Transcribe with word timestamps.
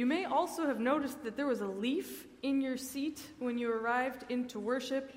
You 0.00 0.06
may 0.06 0.24
also 0.24 0.66
have 0.66 0.80
noticed 0.80 1.24
that 1.24 1.36
there 1.36 1.46
was 1.46 1.60
a 1.60 1.66
leaf 1.66 2.26
in 2.42 2.62
your 2.62 2.78
seat 2.78 3.20
when 3.38 3.58
you 3.58 3.70
arrived 3.70 4.24
into 4.30 4.58
worship. 4.58 5.12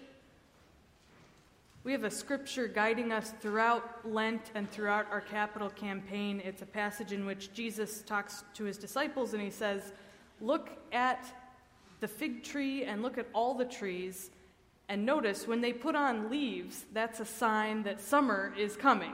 We 1.86 1.94
have 1.94 2.04
a 2.04 2.12
scripture 2.12 2.68
guiding 2.68 3.14
us 3.14 3.32
throughout 3.40 4.02
Lent 4.04 4.52
and 4.56 4.70
throughout 4.70 5.10
our 5.10 5.22
capital 5.22 5.70
campaign. 5.70 6.42
It's 6.44 6.64
a 6.64 6.66
passage 6.66 7.14
in 7.14 7.26
which 7.26 7.54
Jesus 7.54 8.02
talks 8.02 8.44
to 8.56 8.66
his 8.66 8.78
disciples 8.78 9.32
and 9.32 9.42
he 9.42 9.52
says, 9.52 9.94
Look 10.42 10.70
at 10.92 11.34
the 12.02 12.08
fig 12.10 12.44
tree 12.44 12.84
and 12.84 13.02
look 13.02 13.18
at 13.18 13.28
all 13.32 13.54
the 13.54 13.64
trees, 13.64 14.32
and 14.90 15.06
notice 15.06 15.48
when 15.48 15.62
they 15.62 15.72
put 15.72 15.96
on 15.96 16.30
leaves, 16.30 16.84
that's 16.92 17.22
a 17.22 17.26
sign 17.26 17.84
that 17.84 18.02
summer 18.02 18.54
is 18.58 18.76
coming. 18.76 19.14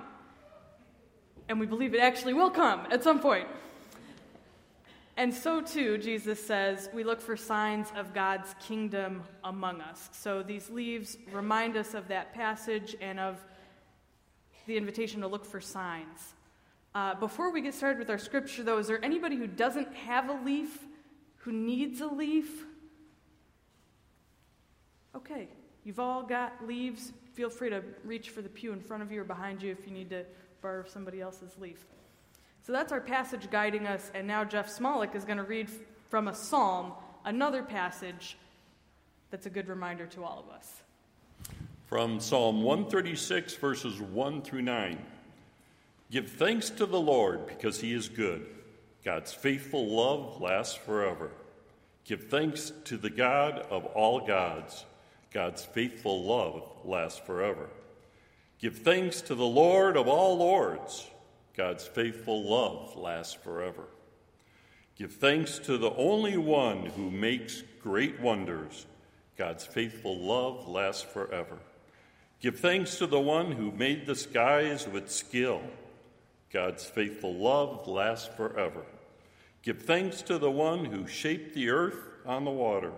And 1.47 1.59
we 1.59 1.67
believe 1.67 1.93
it 1.93 1.99
actually 1.99 2.33
will 2.33 2.49
come 2.49 2.87
at 2.89 3.03
some 3.03 3.19
point. 3.19 3.47
And 5.19 5.33
so, 5.33 5.59
too, 5.59 5.97
Jesus 5.97 6.41
says, 6.41 6.89
we 6.93 7.03
look 7.03 7.19
for 7.19 7.35
signs 7.35 7.91
of 7.97 8.13
God's 8.13 8.55
kingdom 8.65 9.21
among 9.43 9.81
us. 9.81 10.07
So, 10.13 10.41
these 10.41 10.69
leaves 10.69 11.17
remind 11.33 11.75
us 11.75 11.93
of 11.93 12.07
that 12.07 12.33
passage 12.33 12.95
and 13.01 13.19
of 13.19 13.35
the 14.65 14.77
invitation 14.77 15.19
to 15.19 15.27
look 15.27 15.43
for 15.43 15.59
signs. 15.59 16.35
Uh, 16.95 17.15
before 17.15 17.51
we 17.51 17.59
get 17.59 17.73
started 17.73 17.99
with 17.99 18.09
our 18.09 18.17
scripture, 18.17 18.63
though, 18.63 18.77
is 18.77 18.87
there 18.87 19.03
anybody 19.03 19.35
who 19.35 19.45
doesn't 19.45 19.93
have 19.93 20.29
a 20.29 20.41
leaf, 20.45 20.85
who 21.39 21.51
needs 21.51 21.99
a 21.99 22.07
leaf? 22.07 22.63
Okay, 25.13 25.49
you've 25.83 25.99
all 25.99 26.23
got 26.23 26.65
leaves. 26.65 27.11
Feel 27.33 27.49
free 27.49 27.71
to 27.71 27.83
reach 28.05 28.29
for 28.29 28.41
the 28.41 28.47
pew 28.47 28.71
in 28.71 28.79
front 28.79 29.03
of 29.03 29.11
you 29.11 29.19
or 29.19 29.25
behind 29.25 29.61
you 29.61 29.69
if 29.69 29.85
you 29.85 29.91
need 29.91 30.11
to 30.11 30.23
borrow 30.61 30.85
somebody 30.85 31.19
else's 31.19 31.57
leaf. 31.59 31.85
So 32.69 32.73
that's 32.73 32.91
our 32.91 33.01
passage 33.01 33.49
guiding 33.49 33.87
us, 33.87 34.11
and 34.13 34.27
now 34.27 34.43
Jeff 34.43 34.69
Smolik 34.69 35.15
is 35.15 35.25
going 35.25 35.39
to 35.39 35.43
read 35.43 35.71
from 36.07 36.27
a 36.27 36.35
psalm, 36.35 36.91
another 37.25 37.63
passage 37.63 38.37
that's 39.31 39.47
a 39.47 39.49
good 39.49 39.67
reminder 39.67 40.05
to 40.05 40.23
all 40.23 40.45
of 40.47 40.55
us. 40.55 40.83
From 41.87 42.19
Psalm 42.19 42.61
136, 42.61 43.55
verses 43.55 43.99
1 43.99 44.43
through 44.43 44.61
9. 44.61 44.99
Give 46.11 46.29
thanks 46.29 46.69
to 46.69 46.85
the 46.85 46.99
Lord 46.99 47.47
because 47.47 47.81
he 47.81 47.91
is 47.91 48.07
good. 48.07 48.45
God's 49.03 49.33
faithful 49.33 49.87
love 49.87 50.39
lasts 50.39 50.75
forever. 50.75 51.31
Give 52.05 52.23
thanks 52.25 52.71
to 52.85 52.97
the 52.97 53.09
God 53.09 53.65
of 53.71 53.83
all 53.83 54.27
gods. 54.27 54.85
God's 55.33 55.65
faithful 55.65 56.23
love 56.23 56.61
lasts 56.85 57.19
forever. 57.25 57.67
Give 58.59 58.77
thanks 58.77 59.21
to 59.21 59.33
the 59.33 59.43
Lord 59.43 59.97
of 59.97 60.07
all 60.07 60.37
lords. 60.37 61.09
God's 61.59 61.85
faithful 61.85 62.41
love 62.41 62.95
lasts 62.95 63.33
forever. 63.33 63.83
Give 64.97 65.11
thanks 65.11 65.59
to 65.59 65.77
the 65.77 65.93
only 65.95 66.37
one 66.37 66.85
who 66.85 67.11
makes 67.11 67.63
great 67.83 68.21
wonders. 68.21 68.85
God's 69.37 69.65
faithful 69.65 70.17
love 70.17 70.69
lasts 70.69 71.01
forever. 71.01 71.57
Give 72.39 72.57
thanks 72.57 72.95
to 72.99 73.07
the 73.07 73.19
one 73.19 73.51
who 73.51 73.73
made 73.73 74.05
the 74.05 74.15
skies 74.15 74.87
with 74.87 75.11
skill. 75.11 75.61
God's 76.53 76.85
faithful 76.85 77.35
love 77.35 77.89
lasts 77.89 78.29
forever. 78.37 78.85
Give 79.61 79.81
thanks 79.81 80.21
to 80.21 80.37
the 80.37 80.49
one 80.49 80.85
who 80.85 81.07
shaped 81.07 81.55
the 81.55 81.71
earth 81.71 81.99
on 82.25 82.45
the 82.45 82.51
water. 82.51 82.93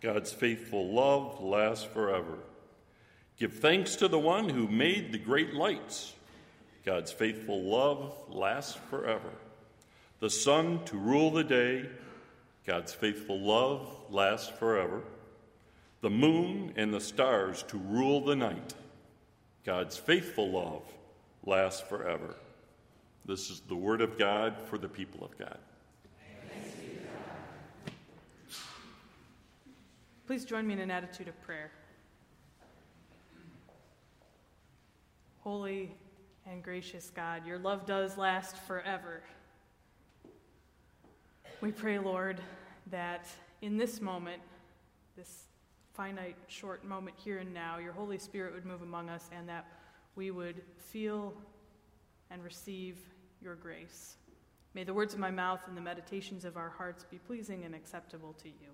God's 0.00 0.32
faithful 0.32 0.94
love 0.94 1.42
lasts 1.42 1.84
forever. 1.84 2.38
Give 3.40 3.52
thanks 3.52 3.96
to 3.96 4.06
the 4.06 4.20
one 4.20 4.50
who 4.50 4.68
made 4.68 5.10
the 5.10 5.18
great 5.18 5.52
lights. 5.52 6.14
God's 6.84 7.12
faithful 7.12 7.62
love 7.62 8.14
lasts 8.28 8.78
forever. 8.90 9.30
The 10.20 10.30
sun 10.30 10.84
to 10.86 10.96
rule 10.96 11.30
the 11.30 11.44
day, 11.44 11.88
God's 12.66 12.92
faithful 12.92 13.40
love 13.40 13.88
lasts 14.10 14.48
forever. 14.48 15.02
The 16.00 16.10
moon 16.10 16.72
and 16.76 16.92
the 16.92 17.00
stars 17.00 17.62
to 17.68 17.78
rule 17.78 18.24
the 18.24 18.36
night, 18.36 18.74
God's 19.64 19.96
faithful 19.96 20.50
love 20.50 20.82
lasts 21.44 21.80
forever. 21.80 22.34
This 23.24 23.50
is 23.50 23.60
the 23.68 23.76
word 23.76 24.00
of 24.00 24.18
God 24.18 24.56
for 24.68 24.78
the 24.78 24.88
people 24.88 25.24
of 25.24 25.38
God. 25.38 25.58
Please 30.26 30.44
join 30.44 30.66
me 30.66 30.72
in 30.72 30.80
an 30.80 30.90
attitude 30.90 31.28
of 31.28 31.40
prayer. 31.42 31.70
Holy 35.40 35.92
and 36.46 36.62
gracious 36.62 37.10
God, 37.14 37.46
your 37.46 37.58
love 37.58 37.86
does 37.86 38.18
last 38.18 38.56
forever. 38.66 39.22
We 41.60 41.70
pray, 41.70 41.98
Lord, 41.98 42.40
that 42.90 43.26
in 43.60 43.76
this 43.76 44.00
moment, 44.00 44.42
this 45.16 45.44
finite, 45.94 46.36
short 46.48 46.84
moment 46.84 47.16
here 47.22 47.38
and 47.38 47.54
now, 47.54 47.78
your 47.78 47.92
Holy 47.92 48.18
Spirit 48.18 48.54
would 48.54 48.66
move 48.66 48.82
among 48.82 49.08
us 49.08 49.28
and 49.36 49.48
that 49.48 49.66
we 50.16 50.30
would 50.30 50.62
feel 50.78 51.34
and 52.30 52.42
receive 52.42 52.98
your 53.40 53.54
grace. 53.54 54.16
May 54.74 54.84
the 54.84 54.94
words 54.94 55.14
of 55.14 55.20
my 55.20 55.30
mouth 55.30 55.60
and 55.68 55.76
the 55.76 55.82
meditations 55.82 56.44
of 56.44 56.56
our 56.56 56.70
hearts 56.70 57.04
be 57.04 57.18
pleasing 57.18 57.64
and 57.64 57.74
acceptable 57.74 58.34
to 58.42 58.48
you. 58.48 58.70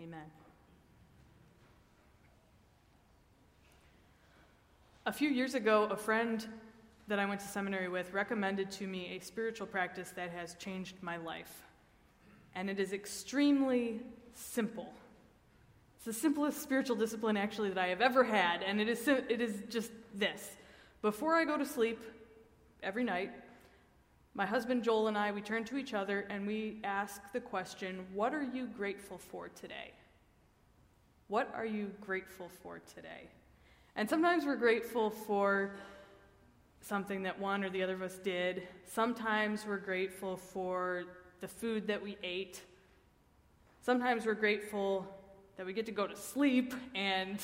Amen. 0.00 0.43
A 5.06 5.12
few 5.12 5.28
years 5.28 5.54
ago, 5.54 5.86
a 5.90 5.96
friend 5.98 6.46
that 7.08 7.18
I 7.18 7.26
went 7.26 7.38
to 7.42 7.46
seminary 7.46 7.90
with 7.90 8.14
recommended 8.14 8.70
to 8.70 8.86
me 8.86 9.14
a 9.14 9.22
spiritual 9.22 9.66
practice 9.66 10.08
that 10.16 10.30
has 10.30 10.54
changed 10.54 10.96
my 11.02 11.18
life. 11.18 11.66
And 12.54 12.70
it 12.70 12.80
is 12.80 12.94
extremely 12.94 14.00
simple. 14.32 14.94
It's 15.96 16.06
the 16.06 16.12
simplest 16.14 16.62
spiritual 16.62 16.96
discipline, 16.96 17.36
actually, 17.36 17.68
that 17.68 17.76
I 17.76 17.88
have 17.88 18.00
ever 18.00 18.24
had. 18.24 18.62
And 18.62 18.80
it 18.80 18.88
is, 18.88 19.06
it 19.06 19.42
is 19.42 19.62
just 19.68 19.90
this. 20.14 20.56
Before 21.02 21.34
I 21.34 21.44
go 21.44 21.58
to 21.58 21.66
sleep 21.66 22.02
every 22.82 23.04
night, 23.04 23.30
my 24.32 24.46
husband 24.46 24.84
Joel 24.84 25.08
and 25.08 25.18
I, 25.18 25.32
we 25.32 25.42
turn 25.42 25.64
to 25.64 25.76
each 25.76 25.92
other 25.92 26.20
and 26.30 26.46
we 26.46 26.80
ask 26.82 27.20
the 27.34 27.40
question, 27.40 28.06
What 28.14 28.32
are 28.32 28.42
you 28.42 28.68
grateful 28.68 29.18
for 29.18 29.50
today? 29.50 29.92
What 31.28 31.52
are 31.54 31.66
you 31.66 31.90
grateful 32.00 32.48
for 32.62 32.80
today? 32.94 33.28
And 33.96 34.10
sometimes 34.10 34.44
we're 34.44 34.56
grateful 34.56 35.10
for 35.10 35.76
something 36.80 37.22
that 37.22 37.38
one 37.38 37.62
or 37.62 37.70
the 37.70 37.82
other 37.82 37.94
of 37.94 38.02
us 38.02 38.18
did. 38.18 38.66
Sometimes 38.86 39.64
we're 39.66 39.78
grateful 39.78 40.36
for 40.36 41.04
the 41.40 41.46
food 41.46 41.86
that 41.86 42.02
we 42.02 42.18
ate. 42.24 42.60
Sometimes 43.82 44.26
we're 44.26 44.34
grateful 44.34 45.06
that 45.56 45.64
we 45.64 45.72
get 45.72 45.86
to 45.86 45.92
go 45.92 46.08
to 46.08 46.16
sleep, 46.16 46.74
and 46.96 47.38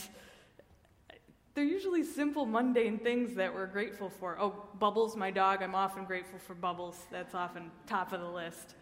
they're 1.55 1.62
usually 1.62 2.03
simple, 2.03 2.44
mundane 2.47 2.99
things 2.99 3.34
that 3.37 3.55
we're 3.55 3.67
grateful 3.67 4.11
for. 4.11 4.37
Oh, 4.41 4.55
Bubbles, 4.81 5.17
my 5.17 5.31
dog, 5.31 5.62
I'm 5.62 5.77
often 5.77 6.05
grateful 6.05 6.41
for 6.41 6.55
Bubbles. 6.55 6.99
That's 7.12 7.34
often 7.34 7.71
top 7.87 8.12
of 8.12 8.21
the 8.21 8.28
list. 8.28 8.75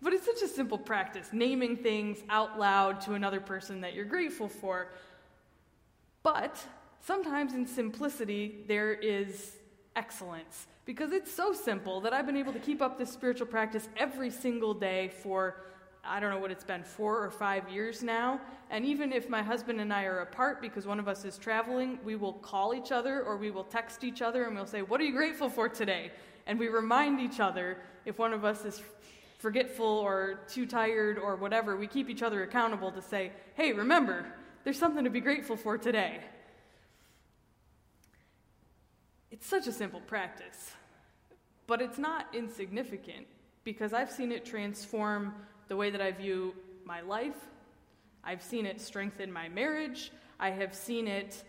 But 0.00 0.12
it's 0.12 0.26
such 0.26 0.42
a 0.42 0.48
simple 0.48 0.78
practice, 0.78 1.28
naming 1.32 1.76
things 1.76 2.18
out 2.28 2.58
loud 2.58 3.00
to 3.02 3.14
another 3.14 3.38
person 3.38 3.82
that 3.82 3.94
you're 3.94 4.04
grateful 4.04 4.48
for. 4.48 4.88
But 6.22 6.58
sometimes 7.00 7.54
in 7.54 7.66
simplicity, 7.66 8.64
there 8.68 8.92
is 8.92 9.56
excellence. 9.96 10.66
Because 10.84 11.12
it's 11.12 11.32
so 11.32 11.52
simple 11.52 12.00
that 12.00 12.12
I've 12.12 12.26
been 12.26 12.36
able 12.36 12.52
to 12.52 12.58
keep 12.58 12.82
up 12.82 12.98
this 12.98 13.10
spiritual 13.10 13.46
practice 13.46 13.88
every 13.96 14.30
single 14.30 14.74
day 14.74 15.12
for, 15.22 15.62
I 16.04 16.18
don't 16.18 16.30
know 16.30 16.38
what 16.38 16.50
it's 16.50 16.64
been, 16.64 16.82
four 16.82 17.22
or 17.22 17.30
five 17.30 17.68
years 17.68 18.02
now. 18.02 18.40
And 18.70 18.84
even 18.84 19.12
if 19.12 19.28
my 19.28 19.42
husband 19.42 19.80
and 19.80 19.92
I 19.92 20.04
are 20.04 20.20
apart 20.20 20.60
because 20.60 20.86
one 20.86 20.98
of 20.98 21.06
us 21.06 21.24
is 21.24 21.38
traveling, 21.38 21.98
we 22.04 22.16
will 22.16 22.32
call 22.32 22.74
each 22.74 22.90
other 22.90 23.22
or 23.22 23.36
we 23.36 23.50
will 23.50 23.64
text 23.64 24.02
each 24.02 24.22
other 24.22 24.44
and 24.44 24.56
we'll 24.56 24.66
say, 24.66 24.82
What 24.82 25.00
are 25.00 25.04
you 25.04 25.12
grateful 25.12 25.48
for 25.48 25.68
today? 25.68 26.10
And 26.46 26.58
we 26.58 26.66
remind 26.68 27.20
each 27.20 27.38
other 27.38 27.78
if 28.04 28.18
one 28.18 28.32
of 28.32 28.44
us 28.44 28.64
is 28.64 28.82
forgetful 29.38 29.86
or 29.86 30.40
too 30.48 30.66
tired 30.66 31.18
or 31.18 31.36
whatever, 31.36 31.76
we 31.76 31.86
keep 31.86 32.08
each 32.08 32.22
other 32.22 32.42
accountable 32.42 32.90
to 32.90 33.02
say, 33.02 33.30
Hey, 33.54 33.72
remember, 33.72 34.26
there's 34.64 34.78
something 34.78 35.04
to 35.04 35.10
be 35.10 35.20
grateful 35.20 35.56
for 35.56 35.76
today. 35.78 36.20
It's 39.30 39.46
such 39.46 39.66
a 39.66 39.72
simple 39.72 40.00
practice, 40.00 40.72
but 41.66 41.80
it's 41.80 41.98
not 41.98 42.26
insignificant 42.32 43.26
because 43.64 43.92
I've 43.92 44.10
seen 44.10 44.30
it 44.30 44.44
transform 44.44 45.34
the 45.68 45.76
way 45.76 45.90
that 45.90 46.00
I 46.00 46.10
view 46.12 46.54
my 46.84 47.00
life. 47.00 47.48
I've 48.24 48.42
seen 48.42 48.66
it 48.66 48.80
strengthen 48.80 49.32
my 49.32 49.48
marriage. 49.48 50.12
I 50.38 50.50
have 50.50 50.74
seen 50.74 51.08
it 51.08 51.42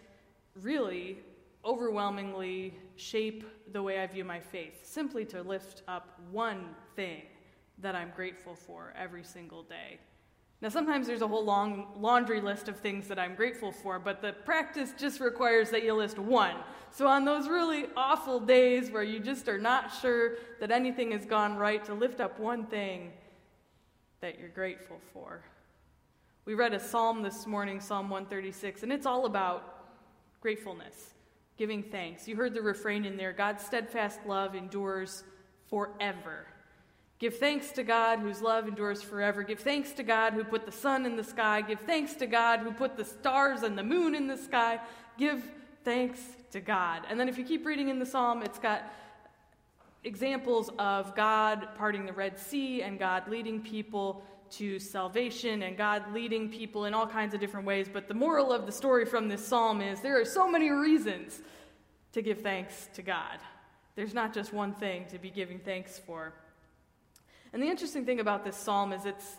really 0.61 1.17
overwhelmingly 1.65 2.73
shape 2.95 3.43
the 3.71 3.81
way 3.81 3.99
I 3.99 4.07
view 4.07 4.23
my 4.23 4.39
faith, 4.39 4.85
simply 4.85 5.25
to 5.25 5.41
lift 5.41 5.83
up 5.87 6.19
one 6.31 6.75
thing 6.95 7.23
that 7.79 7.95
I'm 7.95 8.11
grateful 8.15 8.55
for 8.55 8.93
every 8.97 9.23
single 9.23 9.63
day. 9.63 9.99
Now, 10.63 10.69
sometimes 10.69 11.07
there's 11.07 11.21
a 11.21 11.27
whole 11.27 11.43
long 11.43 11.87
laundry 11.99 12.39
list 12.39 12.69
of 12.69 12.79
things 12.79 13.09
that 13.09 13.19
I'm 13.19 13.35
grateful 13.35 13.73
for, 13.73 13.99
but 13.99 14.21
the 14.21 14.31
practice 14.31 14.93
just 14.97 15.19
requires 15.19 15.69
that 15.71 15.83
you 15.83 15.93
list 15.93 16.17
one. 16.17 16.55
So, 16.89 17.05
on 17.05 17.25
those 17.25 17.49
really 17.49 17.87
awful 17.97 18.39
days 18.39 18.89
where 18.89 19.03
you 19.03 19.19
just 19.19 19.49
are 19.49 19.57
not 19.57 19.93
sure 19.93 20.37
that 20.61 20.71
anything 20.71 21.11
has 21.11 21.25
gone 21.25 21.57
right, 21.57 21.83
to 21.83 21.93
lift 21.93 22.21
up 22.21 22.39
one 22.39 22.65
thing 22.65 23.11
that 24.21 24.39
you're 24.39 24.47
grateful 24.47 25.01
for. 25.11 25.43
We 26.45 26.53
read 26.53 26.73
a 26.73 26.79
psalm 26.79 27.23
this 27.23 27.45
morning, 27.45 27.81
Psalm 27.81 28.09
136, 28.09 28.83
and 28.83 28.93
it's 28.93 29.05
all 29.05 29.25
about 29.25 29.89
gratefulness, 30.39 31.13
giving 31.57 31.83
thanks. 31.83 32.25
You 32.25 32.37
heard 32.37 32.53
the 32.53 32.61
refrain 32.61 33.03
in 33.03 33.17
there 33.17 33.33
God's 33.33 33.65
steadfast 33.65 34.21
love 34.25 34.55
endures 34.55 35.25
forever. 35.69 36.47
Give 37.23 37.37
thanks 37.37 37.71
to 37.71 37.83
God 37.83 38.19
whose 38.19 38.41
love 38.41 38.67
endures 38.67 39.01
forever. 39.01 39.43
Give 39.43 39.57
thanks 39.57 39.93
to 39.93 40.03
God 40.03 40.33
who 40.33 40.43
put 40.43 40.65
the 40.65 40.73
sun 40.73 41.05
in 41.05 41.15
the 41.15 41.23
sky. 41.23 41.61
Give 41.61 41.79
thanks 41.79 42.15
to 42.15 42.27
God 42.27 42.59
who 42.59 42.73
put 42.73 42.97
the 42.97 43.05
stars 43.05 43.63
and 43.63 43.77
the 43.77 43.83
moon 43.83 44.13
in 44.13 44.27
the 44.27 44.35
sky. 44.35 44.81
Give 45.17 45.41
thanks 45.85 46.19
to 46.51 46.59
God. 46.59 47.03
And 47.09 47.17
then 47.17 47.29
if 47.29 47.37
you 47.37 47.45
keep 47.45 47.65
reading 47.65 47.87
in 47.87 47.97
the 47.97 48.05
psalm, 48.05 48.43
it's 48.43 48.59
got 48.59 48.91
examples 50.03 50.69
of 50.77 51.15
God 51.15 51.69
parting 51.77 52.05
the 52.05 52.11
Red 52.11 52.37
Sea 52.37 52.81
and 52.81 52.99
God 52.99 53.29
leading 53.29 53.61
people 53.61 54.21
to 54.57 54.77
salvation 54.77 55.63
and 55.63 55.77
God 55.77 56.03
leading 56.11 56.49
people 56.49 56.83
in 56.83 56.93
all 56.93 57.07
kinds 57.07 57.33
of 57.33 57.39
different 57.39 57.65
ways. 57.65 57.87
But 57.87 58.09
the 58.09 58.13
moral 58.13 58.51
of 58.51 58.65
the 58.65 58.71
story 58.73 59.05
from 59.05 59.29
this 59.29 59.47
psalm 59.47 59.79
is 59.79 60.01
there 60.01 60.19
are 60.19 60.25
so 60.25 60.51
many 60.51 60.71
reasons 60.71 61.39
to 62.11 62.21
give 62.21 62.41
thanks 62.41 62.89
to 62.95 63.01
God. 63.01 63.39
There's 63.95 64.13
not 64.13 64.33
just 64.33 64.51
one 64.51 64.73
thing 64.73 65.05
to 65.05 65.17
be 65.17 65.29
giving 65.29 65.59
thanks 65.59 65.97
for. 65.97 66.33
And 67.53 67.61
the 67.61 67.67
interesting 67.67 68.03
thing 68.05 68.19
about 68.19 68.43
this 68.43 68.57
psalm 68.57 68.91
is 68.91 69.05
it's 69.05 69.37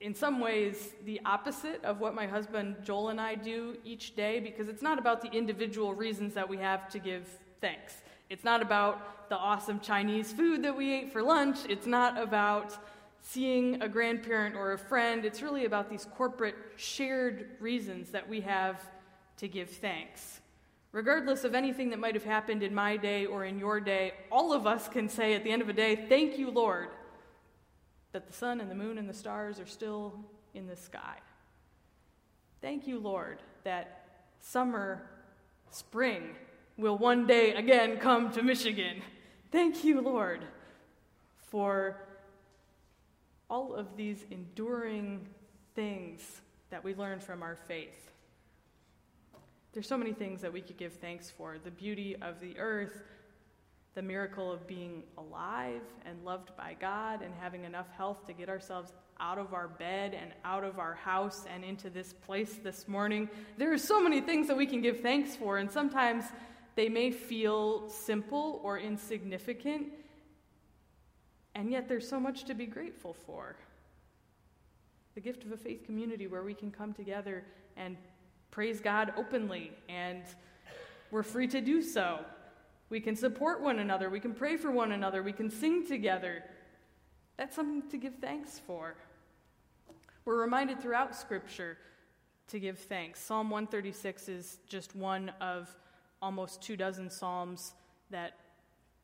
in 0.00 0.14
some 0.14 0.38
ways 0.38 0.94
the 1.04 1.20
opposite 1.24 1.84
of 1.84 2.00
what 2.00 2.14
my 2.14 2.26
husband 2.26 2.76
Joel 2.84 3.08
and 3.08 3.20
I 3.20 3.34
do 3.34 3.76
each 3.84 4.14
day 4.14 4.38
because 4.38 4.68
it's 4.68 4.82
not 4.82 4.98
about 4.98 5.20
the 5.20 5.30
individual 5.30 5.92
reasons 5.92 6.34
that 6.34 6.48
we 6.48 6.56
have 6.58 6.88
to 6.90 7.00
give 7.00 7.28
thanks. 7.60 7.94
It's 8.30 8.44
not 8.44 8.62
about 8.62 9.28
the 9.28 9.36
awesome 9.36 9.80
Chinese 9.80 10.32
food 10.32 10.62
that 10.62 10.76
we 10.76 10.92
ate 10.92 11.12
for 11.12 11.22
lunch. 11.22 11.58
It's 11.68 11.86
not 11.86 12.16
about 12.16 12.78
seeing 13.22 13.82
a 13.82 13.88
grandparent 13.88 14.54
or 14.54 14.72
a 14.72 14.78
friend. 14.78 15.24
It's 15.24 15.42
really 15.42 15.64
about 15.64 15.90
these 15.90 16.06
corporate 16.16 16.54
shared 16.76 17.46
reasons 17.58 18.10
that 18.10 18.28
we 18.28 18.40
have 18.42 18.80
to 19.38 19.48
give 19.48 19.68
thanks. 19.68 20.40
Regardless 20.92 21.44
of 21.44 21.54
anything 21.54 21.90
that 21.90 21.98
might 21.98 22.14
have 22.14 22.24
happened 22.24 22.62
in 22.62 22.74
my 22.74 22.96
day 22.96 23.26
or 23.26 23.44
in 23.44 23.58
your 23.58 23.80
day, 23.80 24.12
all 24.30 24.52
of 24.52 24.66
us 24.66 24.88
can 24.88 25.08
say 25.08 25.34
at 25.34 25.44
the 25.44 25.50
end 25.50 25.60
of 25.60 25.68
a 25.68 25.72
day, 25.72 26.06
Thank 26.08 26.38
you, 26.38 26.50
Lord, 26.50 26.88
that 28.12 28.26
the 28.26 28.32
sun 28.32 28.60
and 28.60 28.70
the 28.70 28.74
moon 28.74 28.98
and 28.98 29.08
the 29.08 29.14
stars 29.14 29.60
are 29.60 29.66
still 29.66 30.14
in 30.54 30.66
the 30.66 30.76
sky. 30.76 31.16
Thank 32.60 32.86
you, 32.86 32.98
Lord, 32.98 33.38
that 33.64 34.04
summer, 34.40 35.02
spring 35.70 36.34
will 36.76 36.98
one 36.98 37.26
day 37.26 37.54
again 37.54 37.98
come 37.98 38.30
to 38.32 38.42
Michigan. 38.42 39.02
Thank 39.50 39.84
you, 39.84 40.00
Lord, 40.00 40.44
for 41.50 41.96
all 43.50 43.74
of 43.74 43.96
these 43.96 44.24
enduring 44.30 45.26
things 45.74 46.40
that 46.70 46.84
we 46.84 46.94
learn 46.94 47.20
from 47.20 47.42
our 47.42 47.56
faith. 47.56 48.10
There's 49.72 49.86
so 49.86 49.96
many 49.96 50.12
things 50.12 50.40
that 50.40 50.52
we 50.52 50.60
could 50.60 50.76
give 50.76 50.94
thanks 50.94 51.30
for 51.30 51.56
the 51.62 51.70
beauty 51.70 52.16
of 52.20 52.40
the 52.40 52.58
earth, 52.58 53.02
the 53.98 54.02
miracle 54.02 54.52
of 54.52 54.64
being 54.68 55.02
alive 55.18 55.82
and 56.06 56.24
loved 56.24 56.56
by 56.56 56.76
God 56.80 57.20
and 57.20 57.34
having 57.40 57.64
enough 57.64 57.88
health 57.96 58.24
to 58.28 58.32
get 58.32 58.48
ourselves 58.48 58.92
out 59.18 59.38
of 59.38 59.52
our 59.52 59.66
bed 59.66 60.14
and 60.14 60.30
out 60.44 60.62
of 60.62 60.78
our 60.78 60.94
house 60.94 61.46
and 61.52 61.64
into 61.64 61.90
this 61.90 62.12
place 62.12 62.60
this 62.62 62.86
morning. 62.86 63.28
There 63.56 63.72
are 63.72 63.76
so 63.76 64.00
many 64.00 64.20
things 64.20 64.46
that 64.46 64.56
we 64.56 64.66
can 64.66 64.80
give 64.82 65.00
thanks 65.00 65.34
for, 65.34 65.58
and 65.58 65.68
sometimes 65.68 66.26
they 66.76 66.88
may 66.88 67.10
feel 67.10 67.88
simple 67.88 68.60
or 68.62 68.78
insignificant, 68.78 69.88
and 71.56 71.68
yet 71.68 71.88
there's 71.88 72.08
so 72.08 72.20
much 72.20 72.44
to 72.44 72.54
be 72.54 72.66
grateful 72.66 73.14
for. 73.26 73.56
The 75.16 75.20
gift 75.20 75.42
of 75.42 75.50
a 75.50 75.56
faith 75.56 75.84
community 75.84 76.28
where 76.28 76.44
we 76.44 76.54
can 76.54 76.70
come 76.70 76.92
together 76.92 77.42
and 77.76 77.96
praise 78.52 78.80
God 78.80 79.12
openly, 79.16 79.72
and 79.88 80.22
we're 81.10 81.24
free 81.24 81.48
to 81.48 81.60
do 81.60 81.82
so 81.82 82.20
we 82.90 83.00
can 83.00 83.16
support 83.16 83.60
one 83.60 83.78
another. 83.78 84.08
We 84.08 84.20
can 84.20 84.34
pray 84.34 84.56
for 84.56 84.70
one 84.70 84.92
another. 84.92 85.22
We 85.22 85.32
can 85.32 85.50
sing 85.50 85.86
together. 85.86 86.42
That's 87.36 87.54
something 87.54 87.88
to 87.90 87.96
give 87.96 88.14
thanks 88.20 88.58
for. 88.66 88.96
We're 90.24 90.40
reminded 90.40 90.80
throughout 90.80 91.14
Scripture 91.14 91.78
to 92.48 92.58
give 92.58 92.78
thanks. 92.78 93.20
Psalm 93.20 93.50
136 93.50 94.28
is 94.28 94.58
just 94.68 94.96
one 94.96 95.32
of 95.40 95.74
almost 96.20 96.62
two 96.62 96.76
dozen 96.76 97.10
Psalms 97.10 97.74
that 98.10 98.34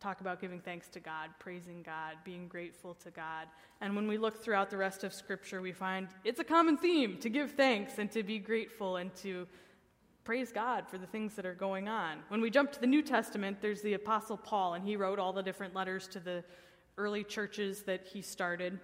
talk 0.00 0.20
about 0.20 0.40
giving 0.40 0.60
thanks 0.60 0.88
to 0.88 1.00
God, 1.00 1.30
praising 1.38 1.82
God, 1.82 2.16
being 2.25 2.48
grateful 2.48 2.94
to 2.94 3.10
God. 3.10 3.46
And 3.80 3.94
when 3.96 4.06
we 4.06 4.19
look 4.19 4.42
throughout 4.42 4.70
the 4.70 4.76
rest 4.76 5.04
of 5.04 5.14
Scripture, 5.14 5.62
we 5.62 5.72
find 5.72 6.08
it's 6.25 6.40
a 6.40 6.44
common 6.44 6.76
theme 6.76 7.19
to 7.19 7.28
give 7.28 7.52
thanks 7.52 7.98
and 7.98 8.10
to 8.12 8.22
be 8.22 8.38
grateful 8.38 8.96
and 8.96 9.14
to 9.16 9.46
praise 10.25 10.53
God 10.53 10.88
for 10.88 10.97
the 10.97 11.06
things 11.06 11.35
that 11.35 11.44
are 11.44 11.55
going 11.55 11.87
on. 11.87 12.19
When 12.29 12.41
we 12.41 12.49
jump 12.49 12.73
to 12.73 12.81
the 12.81 12.87
New 12.87 13.03
Testament, 13.03 13.59
there's 13.61 13.82
the 13.82 13.93
Apostle 13.93 14.38
Paul, 14.38 14.73
and 14.73 14.82
he 14.82 14.97
wrote 14.97 15.19
all 15.19 15.35
the 15.35 15.43
different 15.43 15.75
letters 15.75 16.09
to 16.09 16.21
the 16.21 16.43
early 16.97 17.25
churches 17.25 17.82
that 17.82 18.06
he 18.06 18.23
started. 18.23 18.79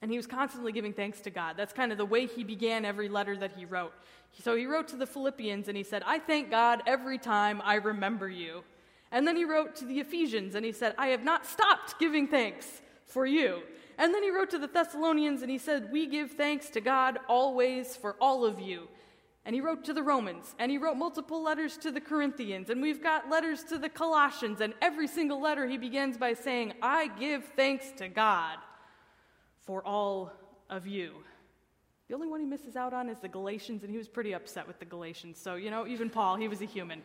And 0.00 0.10
he 0.10 0.16
was 0.16 0.26
constantly 0.26 0.72
giving 0.72 0.94
thanks 0.94 1.20
to 1.22 1.30
God. 1.30 1.56
That's 1.58 1.74
kind 1.74 1.92
of 1.92 1.98
the 1.98 2.06
way 2.06 2.26
he 2.26 2.44
began 2.44 2.86
every 2.86 3.10
letter 3.10 3.36
that 3.36 3.52
he 3.56 3.66
wrote. 3.66 3.92
So 4.40 4.56
he 4.56 4.64
wrote 4.64 4.88
to 4.88 4.96
the 4.96 5.06
Philippians 5.06 5.68
and 5.68 5.76
he 5.76 5.82
said, 5.82 6.02
I 6.06 6.18
thank 6.18 6.50
God 6.50 6.82
every 6.86 7.18
time 7.18 7.60
I 7.62 7.74
remember 7.74 8.28
you. 8.28 8.62
And 9.10 9.26
then 9.26 9.36
he 9.36 9.44
wrote 9.44 9.74
to 9.76 9.84
the 9.84 10.00
Ephesians 10.00 10.54
and 10.54 10.64
he 10.64 10.72
said, 10.72 10.94
I 10.96 11.08
have 11.08 11.24
not 11.24 11.44
stopped 11.44 11.98
giving 11.98 12.28
thanks 12.28 12.80
for 13.04 13.26
you. 13.26 13.62
And 13.98 14.14
then 14.14 14.22
he 14.22 14.30
wrote 14.30 14.50
to 14.50 14.58
the 14.58 14.68
Thessalonians 14.68 15.42
and 15.42 15.50
he 15.50 15.58
said, 15.58 15.90
We 15.90 16.06
give 16.06 16.32
thanks 16.32 16.70
to 16.70 16.80
God 16.80 17.18
always 17.26 17.96
for 17.96 18.14
all 18.20 18.44
of 18.44 18.60
you 18.60 18.86
and 19.44 19.54
he 19.54 19.60
wrote 19.60 19.84
to 19.84 19.94
the 19.94 20.02
Romans, 20.02 20.54
and 20.58 20.70
he 20.70 20.78
wrote 20.78 20.96
multiple 20.96 21.42
letters 21.42 21.76
to 21.78 21.90
the 21.90 22.00
Corinthians, 22.00 22.70
and 22.70 22.82
we've 22.82 23.02
got 23.02 23.30
letters 23.30 23.64
to 23.64 23.78
the 23.78 23.88
Colossians, 23.88 24.60
and 24.60 24.74
every 24.82 25.06
single 25.06 25.40
letter 25.40 25.66
he 25.66 25.78
begins 25.78 26.18
by 26.18 26.34
saying, 26.34 26.74
I 26.82 27.08
give 27.08 27.44
thanks 27.56 27.92
to 27.98 28.08
God 28.08 28.58
for 29.64 29.82
all 29.86 30.32
of 30.68 30.86
you. 30.86 31.12
The 32.08 32.14
only 32.14 32.26
one 32.28 32.40
he 32.40 32.46
misses 32.46 32.74
out 32.74 32.94
on 32.94 33.08
is 33.08 33.18
the 33.18 33.28
Galatians, 33.28 33.82
and 33.82 33.90
he 33.90 33.98
was 33.98 34.08
pretty 34.08 34.34
upset 34.34 34.66
with 34.66 34.78
the 34.78 34.84
Galatians. 34.86 35.38
So, 35.38 35.56
you 35.56 35.70
know, 35.70 35.86
even 35.86 36.08
Paul, 36.08 36.36
he 36.36 36.48
was 36.48 36.62
a 36.62 36.66
human. 36.66 37.02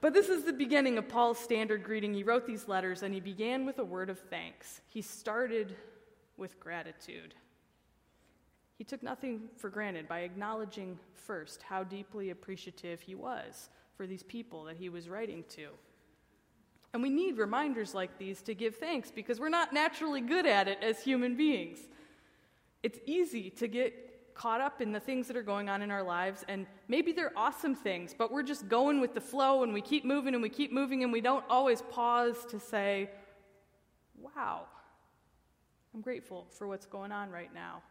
But 0.00 0.14
this 0.14 0.28
is 0.28 0.44
the 0.44 0.52
beginning 0.52 0.96
of 0.96 1.08
Paul's 1.08 1.38
standard 1.38 1.82
greeting. 1.82 2.14
He 2.14 2.22
wrote 2.22 2.46
these 2.46 2.68
letters, 2.68 3.02
and 3.02 3.12
he 3.12 3.20
began 3.20 3.66
with 3.66 3.78
a 3.78 3.84
word 3.84 4.10
of 4.10 4.18
thanks. 4.30 4.80
He 4.88 5.02
started 5.02 5.74
with 6.36 6.58
gratitude. 6.60 7.34
He 8.78 8.84
took 8.84 9.02
nothing 9.02 9.48
for 9.56 9.70
granted 9.70 10.08
by 10.08 10.20
acknowledging 10.20 10.98
first 11.12 11.62
how 11.62 11.82
deeply 11.82 12.30
appreciative 12.30 13.00
he 13.00 13.16
was 13.16 13.68
for 13.96 14.06
these 14.06 14.22
people 14.22 14.64
that 14.64 14.76
he 14.76 14.88
was 14.88 15.08
writing 15.08 15.44
to. 15.50 15.68
And 16.94 17.02
we 17.02 17.10
need 17.10 17.36
reminders 17.36 17.92
like 17.92 18.18
these 18.18 18.40
to 18.42 18.54
give 18.54 18.76
thanks 18.76 19.10
because 19.10 19.40
we're 19.40 19.48
not 19.48 19.72
naturally 19.72 20.20
good 20.20 20.46
at 20.46 20.68
it 20.68 20.78
as 20.80 21.02
human 21.02 21.36
beings. 21.36 21.80
It's 22.84 22.98
easy 23.04 23.50
to 23.50 23.66
get 23.66 24.34
caught 24.34 24.60
up 24.60 24.80
in 24.80 24.92
the 24.92 25.00
things 25.00 25.26
that 25.26 25.36
are 25.36 25.42
going 25.42 25.68
on 25.68 25.82
in 25.82 25.90
our 25.90 26.04
lives, 26.04 26.44
and 26.46 26.64
maybe 26.86 27.10
they're 27.10 27.36
awesome 27.36 27.74
things, 27.74 28.14
but 28.16 28.30
we're 28.30 28.44
just 28.44 28.68
going 28.68 29.00
with 29.00 29.12
the 29.12 29.20
flow 29.20 29.64
and 29.64 29.74
we 29.74 29.80
keep 29.80 30.04
moving 30.04 30.32
and 30.32 30.42
we 30.42 30.48
keep 30.48 30.72
moving, 30.72 31.02
and 31.02 31.12
we 31.12 31.20
don't 31.20 31.44
always 31.50 31.82
pause 31.82 32.36
to 32.46 32.60
say, 32.60 33.10
Wow, 34.16 34.66
I'm 35.92 36.00
grateful 36.00 36.46
for 36.56 36.68
what's 36.68 36.86
going 36.86 37.10
on 37.10 37.30
right 37.30 37.52
now. 37.52 37.82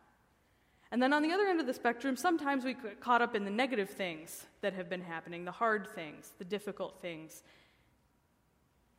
And 0.92 1.02
then 1.02 1.12
on 1.12 1.22
the 1.22 1.32
other 1.32 1.48
end 1.48 1.60
of 1.60 1.68
the 1.68 1.74
spectrum, 1.74 2.16
sometimes 2.16 2.64
we 2.64 2.74
get 2.74 3.02
caught 3.02 3.22
up 3.22 3.36
in 3.36 3.44
the 3.44 3.52
negative 3.52 3.90
things 3.90 4.46
that 4.62 4.74
have 4.74 4.90
been 4.90 5.02
happening, 5.02 5.44
the 5.44 5.52
hard 5.52 5.88
things, 5.94 6.32
the 6.38 6.46
difficult 6.46 7.02
things. 7.02 7.44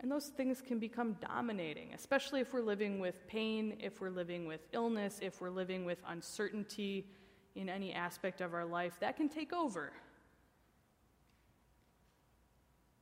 And 0.01 0.11
those 0.11 0.27
things 0.27 0.61
can 0.61 0.79
become 0.79 1.17
dominating, 1.21 1.93
especially 1.95 2.41
if 2.41 2.53
we're 2.53 2.61
living 2.61 3.01
with 3.01 3.27
pain, 3.27 3.79
if 3.81 4.01
we're 4.01 4.11
living 4.11 4.47
with 4.47 4.61
illness, 4.73 5.19
if 5.23 5.41
we're 5.41 5.51
living 5.51 5.85
with 5.85 5.99
uncertainty 6.07 7.07
in 7.57 7.69
any 7.69 7.93
aspect 7.93 8.41
of 8.41 8.55
our 8.55 8.67
life. 8.67 8.99
That 9.01 9.17
can 9.17 9.29
take 9.29 9.53
over. 9.53 9.93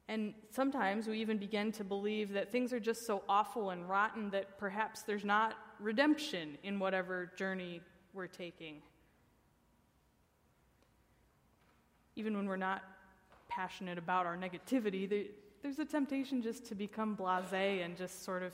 And 0.09 0.35
sometimes 0.51 1.09
we 1.09 1.21
even 1.21 1.37
begin 1.37 1.73
to 1.73 1.85
believe 1.85 2.33
that 2.33 2.53
things 2.53 2.73
are 2.73 2.81
just 2.81 3.05
so 3.05 3.25
awful 3.29 3.71
and 3.71 3.89
rotten 3.89 4.31
that 4.31 4.57
perhaps 4.57 5.03
there's 5.03 5.25
not 5.25 5.57
redemption 5.81 6.57
in 6.63 6.79
whatever 6.79 7.33
journey 7.37 7.81
we're 8.17 8.27
taking. 8.27 8.81
Even 12.17 12.35
when 12.35 12.47
we're 12.47 12.57
not 12.57 12.83
passionate 13.49 13.99
about 13.99 14.27
our 14.27 14.37
negativity, 14.37 15.29
there's 15.63 15.79
a 15.79 15.85
temptation 15.85 16.43
just 16.43 16.65
to 16.67 16.75
become 16.75 17.15
blase 17.15 17.53
and 17.53 17.97
just 17.97 18.25
sort 18.25 18.43
of 18.43 18.53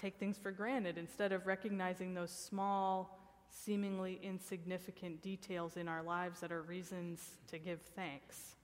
take 0.00 0.16
things 0.16 0.38
for 0.38 0.50
granted 0.50 0.96
instead 0.96 1.30
of 1.30 1.46
recognizing 1.46 2.14
those 2.14 2.30
small 2.30 3.18
seemingly 3.50 4.18
insignificant 4.22 5.20
details 5.20 5.76
in 5.76 5.88
our 5.88 6.02
lives 6.02 6.40
that 6.40 6.50
are 6.50 6.62
reasons 6.62 7.20
to 7.48 7.58
give 7.58 7.80
thanks. 7.94 8.56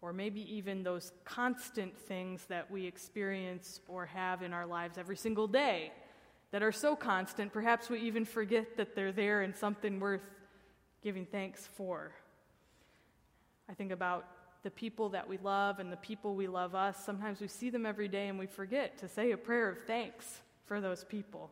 Or 0.00 0.12
maybe 0.12 0.40
even 0.54 0.82
those 0.82 1.12
constant 1.24 1.98
things 1.98 2.46
that 2.46 2.70
we 2.70 2.86
experience 2.86 3.80
or 3.88 4.06
have 4.06 4.42
in 4.42 4.52
our 4.52 4.66
lives 4.66 4.96
every 4.98 5.16
single 5.16 5.48
day 5.48 5.92
that 6.52 6.62
are 6.62 6.72
so 6.72 6.94
constant, 6.96 7.52
perhaps 7.52 7.90
we 7.90 8.00
even 8.00 8.24
forget 8.24 8.76
that 8.76 8.94
they're 8.94 9.12
there 9.12 9.42
and 9.42 9.54
something 9.54 10.00
worth 10.00 10.22
giving 11.02 11.26
thanks 11.26 11.66
for. 11.74 12.12
I 13.68 13.74
think 13.74 13.92
about 13.92 14.26
the 14.62 14.70
people 14.70 15.10
that 15.10 15.28
we 15.28 15.38
love 15.38 15.78
and 15.78 15.92
the 15.92 15.96
people 15.96 16.34
we 16.34 16.46
love 16.46 16.74
us. 16.74 17.04
Sometimes 17.04 17.40
we 17.40 17.48
see 17.48 17.70
them 17.70 17.86
every 17.86 18.08
day 18.08 18.28
and 18.28 18.38
we 18.38 18.46
forget 18.46 18.98
to 18.98 19.08
say 19.08 19.32
a 19.32 19.36
prayer 19.36 19.70
of 19.70 19.78
thanks 19.86 20.40
for 20.66 20.80
those 20.80 21.04
people. 21.04 21.50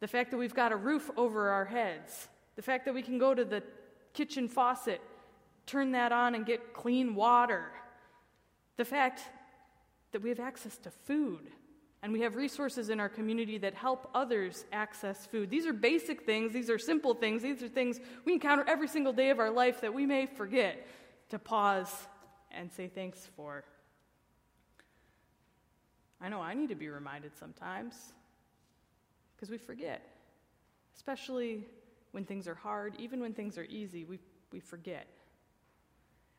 The 0.00 0.08
fact 0.08 0.30
that 0.30 0.36
we've 0.36 0.54
got 0.54 0.72
a 0.72 0.76
roof 0.76 1.10
over 1.16 1.50
our 1.50 1.64
heads, 1.64 2.28
the 2.56 2.62
fact 2.62 2.84
that 2.84 2.94
we 2.94 3.02
can 3.02 3.18
go 3.18 3.34
to 3.34 3.44
the 3.44 3.62
kitchen 4.12 4.48
faucet, 4.48 5.00
turn 5.66 5.92
that 5.92 6.12
on, 6.12 6.34
and 6.34 6.44
get 6.44 6.72
clean 6.72 7.14
water, 7.14 7.66
the 8.76 8.84
fact 8.84 9.22
that 10.12 10.22
we 10.22 10.28
have 10.28 10.40
access 10.40 10.76
to 10.78 10.90
food 10.90 11.50
and 12.06 12.12
we 12.12 12.20
have 12.20 12.36
resources 12.36 12.88
in 12.88 13.00
our 13.00 13.08
community 13.08 13.58
that 13.58 13.74
help 13.74 14.08
others 14.14 14.64
access 14.70 15.26
food. 15.26 15.50
These 15.50 15.66
are 15.66 15.72
basic 15.72 16.22
things, 16.22 16.52
these 16.52 16.70
are 16.70 16.78
simple 16.78 17.14
things, 17.14 17.42
these 17.42 17.64
are 17.64 17.68
things 17.68 17.98
we 18.24 18.34
encounter 18.34 18.64
every 18.68 18.86
single 18.86 19.12
day 19.12 19.30
of 19.30 19.40
our 19.40 19.50
life 19.50 19.80
that 19.80 19.92
we 19.92 20.06
may 20.06 20.26
forget 20.26 20.86
to 21.30 21.40
pause 21.40 21.92
and 22.52 22.70
say 22.70 22.86
thanks 22.86 23.28
for. 23.34 23.64
I 26.20 26.28
know 26.28 26.40
I 26.40 26.54
need 26.54 26.68
to 26.68 26.76
be 26.76 26.88
reminded 26.88 27.36
sometimes 27.36 27.96
because 29.34 29.50
we 29.50 29.58
forget, 29.58 30.00
especially 30.94 31.66
when 32.12 32.24
things 32.24 32.46
are 32.46 32.54
hard, 32.54 32.94
even 33.00 33.18
when 33.18 33.34
things 33.34 33.58
are 33.58 33.64
easy, 33.64 34.04
we, 34.04 34.20
we 34.52 34.60
forget. 34.60 35.08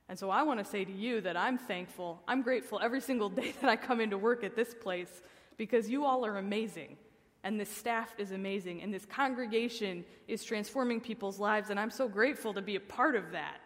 And 0.08 0.18
so 0.18 0.30
I 0.30 0.44
want 0.44 0.60
to 0.60 0.66
say 0.66 0.86
to 0.86 0.94
you 0.94 1.20
that 1.20 1.36
I'm 1.36 1.58
thankful, 1.58 2.24
I'm 2.26 2.42
grateful 2.42 2.80
every 2.82 3.02
single 3.02 3.28
day 3.42 3.54
that 3.60 3.70
I 3.70 3.76
come 3.76 4.00
into 4.00 4.18
work 4.18 4.46
at 4.46 4.56
this 4.56 4.74
place 4.74 5.22
because 5.58 5.90
you 5.90 6.06
all 6.06 6.26
are 6.26 6.38
amazing. 6.38 6.98
And 7.44 7.60
this 7.60 7.70
staff 7.70 8.14
is 8.18 8.32
amazing. 8.32 8.82
And 8.82 8.94
this 8.94 9.06
congregation 9.06 10.06
is 10.28 10.44
transforming 10.44 11.02
people's 11.02 11.40
lives. 11.40 11.70
And 11.70 11.80
I'm 11.80 11.92
so 11.92 12.08
grateful 12.08 12.54
to 12.54 12.62
be 12.62 12.76
a 12.76 12.80
part 12.80 13.16
of 13.16 13.32
that. 13.32 13.58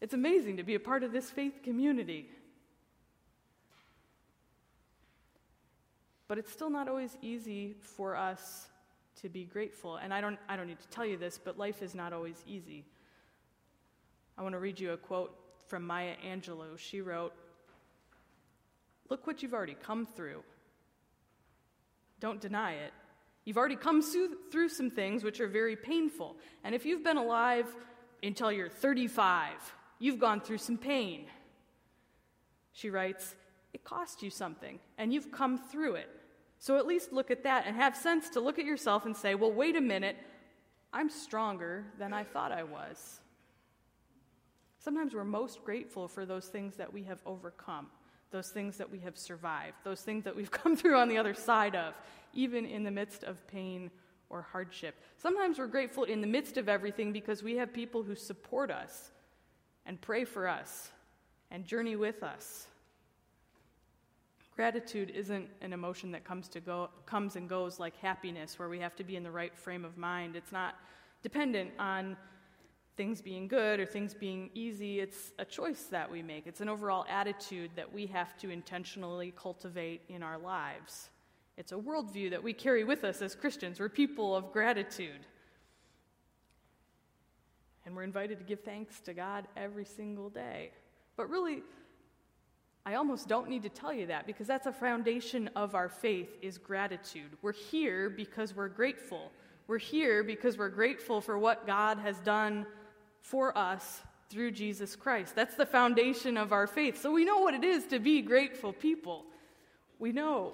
It's 0.00 0.14
amazing 0.14 0.56
to 0.56 0.62
be 0.62 0.74
a 0.74 0.80
part 0.80 1.02
of 1.02 1.12
this 1.12 1.30
faith 1.30 1.62
community. 1.62 2.30
But 6.28 6.38
it's 6.38 6.52
still 6.52 6.70
not 6.70 6.88
always 6.88 7.16
easy 7.20 7.74
for 7.80 8.16
us 8.16 8.68
to 9.20 9.28
be 9.28 9.44
grateful. 9.44 9.96
And 9.96 10.14
I 10.14 10.20
don't, 10.20 10.38
I 10.48 10.56
don't 10.56 10.68
need 10.68 10.80
to 10.80 10.88
tell 10.88 11.04
you 11.04 11.16
this, 11.16 11.38
but 11.38 11.58
life 11.58 11.82
is 11.82 11.94
not 11.94 12.12
always 12.12 12.42
easy. 12.46 12.84
I 14.38 14.42
want 14.42 14.54
to 14.54 14.58
read 14.58 14.80
you 14.80 14.92
a 14.92 14.96
quote 14.96 15.34
from 15.66 15.86
Maya 15.86 16.14
Angelou. 16.26 16.78
She 16.78 17.00
wrote, 17.00 17.34
Look 19.10 19.26
what 19.26 19.42
you've 19.42 19.52
already 19.52 19.74
come 19.74 20.06
through. 20.06 20.42
Don't 22.20 22.40
deny 22.40 22.74
it. 22.74 22.92
You've 23.44 23.58
already 23.58 23.76
come 23.76 24.02
through 24.02 24.68
some 24.68 24.90
things 24.90 25.24
which 25.24 25.40
are 25.40 25.48
very 25.48 25.74
painful. 25.74 26.36
And 26.62 26.74
if 26.74 26.86
you've 26.86 27.02
been 27.02 27.16
alive 27.16 27.66
until 28.22 28.52
you're 28.52 28.68
35, 28.68 29.52
you've 29.98 30.20
gone 30.20 30.40
through 30.40 30.58
some 30.58 30.78
pain. 30.78 31.26
She 32.72 32.90
writes, 32.90 33.34
It 33.72 33.82
cost 33.82 34.22
you 34.22 34.30
something, 34.30 34.78
and 34.96 35.12
you've 35.12 35.32
come 35.32 35.58
through 35.58 35.96
it. 35.96 36.08
So 36.58 36.76
at 36.76 36.86
least 36.86 37.12
look 37.12 37.30
at 37.30 37.42
that 37.44 37.66
and 37.66 37.74
have 37.74 37.96
sense 37.96 38.28
to 38.30 38.40
look 38.40 38.58
at 38.58 38.66
yourself 38.66 39.06
and 39.06 39.16
say, 39.16 39.34
Well, 39.34 39.52
wait 39.52 39.74
a 39.74 39.80
minute, 39.80 40.16
I'm 40.92 41.08
stronger 41.08 41.86
than 41.98 42.12
I 42.12 42.22
thought 42.22 42.52
I 42.52 42.62
was. 42.62 43.20
Sometimes 44.78 45.14
we're 45.14 45.24
most 45.24 45.64
grateful 45.64 46.06
for 46.06 46.24
those 46.24 46.46
things 46.46 46.76
that 46.76 46.92
we 46.92 47.02
have 47.04 47.20
overcome 47.26 47.88
those 48.30 48.48
things 48.48 48.76
that 48.76 48.90
we 48.90 49.00
have 49.00 49.16
survived, 49.16 49.76
those 49.84 50.00
things 50.02 50.24
that 50.24 50.34
we've 50.34 50.50
come 50.62 50.76
through 50.76 50.96
on 50.96 51.08
the 51.08 51.18
other 51.18 51.34
side 51.34 51.74
of, 51.74 51.94
even 52.32 52.64
in 52.64 52.84
the 52.84 52.90
midst 52.90 53.24
of 53.24 53.46
pain 53.46 53.90
or 54.28 54.42
hardship. 54.42 54.94
Sometimes 55.16 55.58
we're 55.58 55.66
grateful 55.66 56.04
in 56.04 56.20
the 56.20 56.26
midst 56.26 56.56
of 56.56 56.68
everything 56.68 57.12
because 57.12 57.42
we 57.42 57.56
have 57.56 57.72
people 57.72 58.02
who 58.02 58.14
support 58.14 58.70
us 58.70 59.10
and 59.86 60.00
pray 60.00 60.24
for 60.24 60.46
us 60.46 60.90
and 61.50 61.66
journey 61.66 61.96
with 61.96 62.22
us. 62.22 62.66
Gratitude 64.54 65.10
isn't 65.10 65.48
an 65.62 65.72
emotion 65.72 66.12
that 66.12 66.24
comes 66.24 66.48
to 66.48 66.60
go 66.60 66.90
comes 67.06 67.36
and 67.36 67.48
goes 67.48 67.80
like 67.80 67.96
happiness 67.96 68.58
where 68.58 68.68
we 68.68 68.78
have 68.78 68.94
to 68.96 69.04
be 69.04 69.16
in 69.16 69.22
the 69.22 69.30
right 69.30 69.56
frame 69.56 69.84
of 69.84 69.96
mind. 69.96 70.36
It's 70.36 70.52
not 70.52 70.74
dependent 71.22 71.70
on 71.78 72.16
things 73.00 73.22
being 73.22 73.48
good 73.48 73.80
or 73.80 73.86
things 73.86 74.12
being 74.12 74.50
easy. 74.52 75.00
It's 75.00 75.32
a 75.38 75.44
choice 75.46 75.84
that 75.84 76.10
we 76.10 76.20
make, 76.20 76.46
it's 76.46 76.60
an 76.60 76.68
overall 76.68 77.06
attitude 77.08 77.70
that 77.74 77.90
we 77.90 78.04
have 78.08 78.36
to 78.40 78.50
intentionally 78.50 79.32
cultivate 79.34 80.02
in 80.10 80.22
our 80.22 80.36
lives. 80.36 81.08
It's 81.56 81.72
a 81.72 81.76
worldview 81.76 82.28
that 82.28 82.42
we 82.42 82.52
carry 82.52 82.84
with 82.84 83.02
us 83.04 83.22
as 83.22 83.34
Christians. 83.34 83.80
We're 83.80 83.88
people 83.88 84.36
of 84.36 84.52
gratitude. 84.52 85.24
And 87.86 87.96
we're 87.96 88.02
invited 88.02 88.36
to 88.36 88.44
give 88.44 88.60
thanks 88.60 89.00
to 89.00 89.14
God 89.14 89.46
every 89.56 89.86
single 89.86 90.28
day. 90.28 90.70
But 91.16 91.30
really, 91.30 91.62
I 92.84 92.96
almost 92.96 93.28
don't 93.28 93.48
need 93.48 93.62
to 93.62 93.70
tell 93.70 93.94
you 93.94 94.08
that 94.08 94.26
because 94.26 94.46
that's 94.46 94.66
a 94.66 94.72
foundation 94.72 95.48
of 95.56 95.74
our 95.74 95.88
faith 95.88 96.36
is 96.42 96.58
gratitude. 96.58 97.30
We're 97.40 97.52
here 97.52 98.10
because 98.10 98.54
we're 98.54 98.68
grateful. 98.68 99.32
We're 99.68 99.78
here 99.78 100.22
because 100.22 100.58
we're 100.58 100.68
grateful 100.68 101.22
for 101.22 101.38
what 101.38 101.66
God 101.66 101.98
has 101.98 102.18
done 102.18 102.66
for 103.20 103.56
us 103.56 104.02
through 104.28 104.52
Jesus 104.52 104.96
Christ. 104.96 105.34
That's 105.34 105.54
the 105.56 105.66
foundation 105.66 106.36
of 106.36 106.52
our 106.52 106.66
faith. 106.66 107.00
So 107.00 107.10
we 107.10 107.24
know 107.24 107.38
what 107.38 107.54
it 107.54 107.64
is 107.64 107.86
to 107.86 107.98
be 107.98 108.22
grateful 108.22 108.72
people. 108.72 109.24
We 109.98 110.12
know 110.12 110.52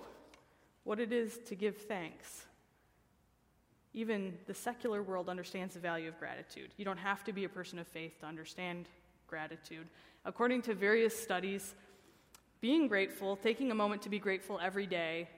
what 0.85 0.99
it 0.99 1.12
is 1.12 1.38
to 1.46 1.54
give 1.54 1.76
thanks. 1.76 2.46
Even 3.92 4.35
the 4.46 4.54
secular 4.54 5.02
world 5.02 5.28
understands 5.28 5.75
the 5.75 5.80
value 5.80 6.08
of 6.08 6.18
gratitude. 6.18 6.70
You 6.76 6.85
don't 6.85 6.99
have 6.99 7.25
to 7.25 7.32
be 7.32 7.44
a 7.44 7.49
person 7.49 7.78
of 7.78 7.87
faith 7.87 8.20
to 8.20 8.26
understand 8.26 8.88
gratitude. 9.26 9.87
According 10.25 10.62
to 10.62 10.75
various 10.75 11.18
studies, 11.18 11.75
being 12.61 12.88
grateful, 12.88 13.37
taking 13.37 13.70
a 13.70 13.75
moment 13.75 14.02
to 14.02 14.08
be 14.08 14.18
grateful 14.18 14.58
every 14.62 14.87
day, 14.87 15.28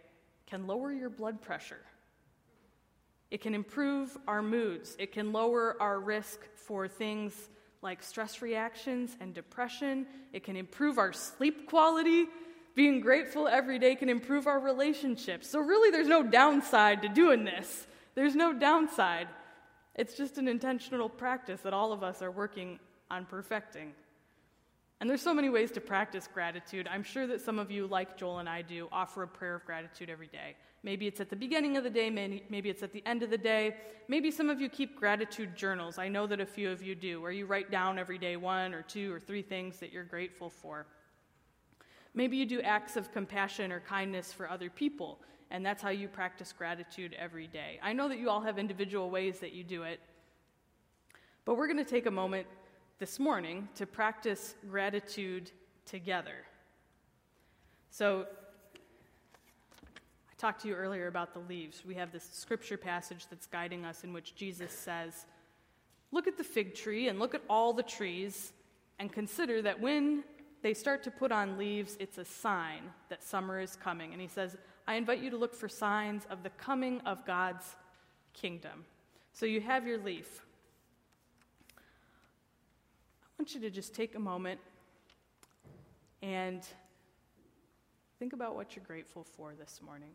can 0.47 0.67
lower 0.67 0.93
your 0.93 1.11
blood 1.11 1.41
pressure. 1.41 1.81
It 3.31 3.41
can 3.41 3.55
improve 3.55 4.17
our 4.27 4.43
moods. 4.43 4.97
It 4.99 5.13
can 5.13 5.33
lower 5.33 5.77
our 5.81 6.01
risk 6.01 6.41
for 6.55 6.89
things 6.89 7.35
like 7.83 8.03
stress 8.03 8.43
reactions 8.43 9.17
and 9.21 9.35
depression. 9.35 10.07
It 10.33 10.45
can 10.45 10.57
improve 10.57 10.99
our 10.99 11.13
sleep 11.13 11.69
quality. 11.69 12.27
Being 12.75 13.01
grateful 13.01 13.49
every 13.49 13.79
day 13.79 13.95
can 13.97 14.09
improve 14.09 14.47
our 14.47 14.61
relationships. 14.61 15.49
So, 15.49 15.61
really, 15.61 15.91
there's 15.91 16.09
no 16.09 16.23
downside 16.23 17.03
to 17.03 17.09
doing 17.09 17.45
this. 17.45 17.87
There's 18.15 18.35
no 18.35 18.53
downside. 18.53 19.29
It's 19.95 20.15
just 20.15 20.39
an 20.39 20.49
intentional 20.49 21.09
practice 21.09 21.61
that 21.63 21.75
all 21.75 21.93
of 21.93 22.03
us 22.03 22.23
are 22.23 22.31
working 22.31 22.79
on 23.11 23.27
perfecting. 23.27 23.93
And 25.01 25.09
there's 25.09 25.23
so 25.23 25.35
many 25.35 25.49
ways 25.49 25.71
to 25.73 25.81
practice 25.81 26.29
gratitude. 26.33 26.89
I'm 26.91 27.03
sure 27.03 27.27
that 27.27 27.41
some 27.41 27.59
of 27.59 27.71
you, 27.71 27.87
like 27.87 28.17
Joel 28.17 28.39
and 28.39 28.49
I 28.49 28.63
do, 28.63 28.89
offer 28.91 29.23
a 29.23 29.29
prayer 29.29 29.55
of 29.55 29.65
gratitude 29.65 30.11
every 30.11 30.27
day. 30.27 30.57
Maybe 30.83 31.07
it's 31.07 31.21
at 31.21 31.29
the 31.29 31.37
beginning 31.37 31.77
of 31.77 31.85
the 31.85 31.91
day, 31.91 32.09
maybe 32.09 32.71
it's 32.71 32.83
at 32.83 32.93
the 32.93 33.03
end 33.05 33.23
of 33.23 33.31
the 33.31 33.39
day. 33.39 33.77
Maybe 34.07 34.31
some 34.31 34.49
of 34.49 34.61
you 34.61 34.69
keep 34.69 34.97
gratitude 34.97 35.57
journals. 35.57 35.99
I 35.99 36.09
know 36.09 36.27
that 36.27 36.41
a 36.41 36.47
few 36.47 36.71
of 36.71 36.83
you 36.83 36.95
do, 36.95 37.21
where 37.21 37.33
you 37.33 37.47
write 37.47 37.71
down 37.71 37.99
every 37.99 38.17
day 38.17 38.37
one 38.37 38.73
or 38.73 38.83
two 38.83 39.13
or 39.13 39.21
three 39.21 39.43
things 39.43 39.79
that 39.81 39.93
you're 39.93 40.05
grateful 40.05 40.49
for. 40.49 40.87
Maybe 42.15 42.37
you 42.37 42.47
do 42.47 42.61
acts 42.63 42.97
of 42.97 43.13
compassion 43.13 43.71
or 43.71 43.81
kindness 43.81 44.33
for 44.33 44.49
other 44.49 44.71
people, 44.71 45.21
and 45.51 45.65
that's 45.65 45.83
how 45.83 45.91
you 45.91 46.09
practice 46.09 46.55
gratitude 46.57 47.15
every 47.19 47.47
day. 47.47 47.79
I 47.83 47.93
know 47.93 48.09
that 48.09 48.19
you 48.19 48.31
all 48.31 48.41
have 48.41 48.59
individual 48.59 49.11
ways 49.11 49.41
that 49.41 49.53
you 49.53 49.65
do 49.65 49.83
it, 49.83 50.01
but 51.45 51.57
we're 51.57 51.67
going 51.67 51.85
to 51.85 51.91
take 51.91 52.07
a 52.07 52.11
moment 52.11 52.47
this 52.99 53.19
morning 53.19 53.69
to 53.75 53.87
practice 53.87 54.55
gratitude 54.71 55.51
together. 55.85 56.45
So, 57.91 58.27
talked 60.39 60.63
to 60.63 60.69
you 60.69 60.75
earlier 60.75 61.09
about 61.09 61.35
the 61.35 61.41
leaves. 61.41 61.83
We 61.85 61.97
have 61.97 62.13
this 62.13 62.29
scripture 62.33 62.77
passage 62.77 63.27
that's 63.29 63.47
guiding 63.47 63.85
us 63.85 64.05
in 64.05 64.13
which 64.13 64.37
Jesus 64.37 64.73
says, 64.73 65.27
Look 66.11 66.27
at 66.27 66.39
the 66.39 66.45
fig 66.45 66.75
tree 66.75 67.09
and 67.09 67.19
look 67.19 67.35
at 67.35 67.43
all 67.51 67.75
the 67.75 67.83
trees, 67.83 68.53
and 68.99 69.13
consider 69.13 69.61
that 69.63 69.79
when 69.79 70.25
they 70.63 70.73
start 70.73 71.03
to 71.03 71.11
put 71.11 71.33
on 71.33 71.59
leaves, 71.59 71.97
it's 72.01 72.19
a 72.19 72.25
sign 72.25 72.83
that 73.11 73.23
summer 73.23 73.61
is 73.61 73.77
coming. 73.77 74.13
And 74.13 74.21
he 74.23 74.29
says, 74.29 74.57
I 74.87 74.95
invite 74.95 75.21
you 75.21 75.29
to 75.31 75.37
look 75.37 75.55
for 75.55 75.69
signs 75.69 76.27
of 76.31 76.43
the 76.43 76.51
coming 76.51 77.01
of 77.03 77.27
God's 77.27 77.77
kingdom. 78.33 78.87
So 79.33 79.45
you 79.45 79.61
have 79.61 79.87
your 79.87 79.99
leaf. 79.99 80.43
I 81.77 81.83
want 83.39 83.55
you 83.55 83.61
to 83.61 83.71
just 83.71 83.95
take 83.95 84.15
a 84.15 84.19
moment 84.19 84.61
and 86.23 86.67
think 88.19 88.33
about 88.33 88.57
what 88.57 88.75
you're 88.75 88.85
grateful 88.85 89.25
for 89.25 89.53
this 89.55 89.81
morning. 89.85 90.11